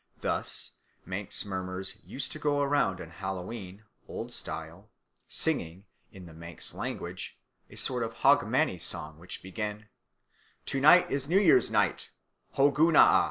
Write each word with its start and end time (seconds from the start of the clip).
Thus 0.21 0.77
Manx 1.05 1.45
mummers 1.45 1.97
used 2.03 2.31
to 2.31 2.39
go 2.39 2.63
round 2.63 2.99
on 2.99 3.11
Hallowe'en 3.11 3.83
(Old 4.07 4.33
Style), 4.33 4.89
singing, 5.27 5.85
in 6.11 6.25
the 6.25 6.33
Manx 6.33 6.73
language, 6.73 7.39
a 7.69 7.77
sort 7.77 8.01
of 8.01 8.15
Hogmanay 8.23 8.79
song 8.79 9.19
which 9.19 9.43
began 9.43 9.89
"To 10.65 10.81
night 10.81 11.11
is 11.11 11.27
New 11.29 11.39
Year's 11.39 11.69
Night, 11.69 12.09
_Hogunnaa! 12.55 13.19